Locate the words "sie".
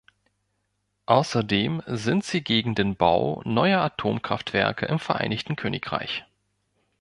2.23-2.43